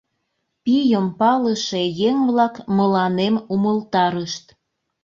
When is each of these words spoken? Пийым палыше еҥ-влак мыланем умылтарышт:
Пийым 0.63 1.07
палыше 1.19 1.81
еҥ-влак 2.09 2.55
мыланем 2.77 3.35
умылтарышт: 3.53 4.45